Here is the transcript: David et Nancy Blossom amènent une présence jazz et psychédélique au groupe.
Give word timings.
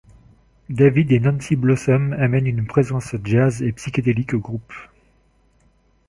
David 0.71 1.11
et 1.11 1.19
Nancy 1.19 1.55
Blossom 1.55 2.13
amènent 2.13 2.47
une 2.47 2.65
présence 2.65 3.13
jazz 3.23 3.61
et 3.61 3.71
psychédélique 3.71 4.33
au 4.33 4.39
groupe. 4.39 4.73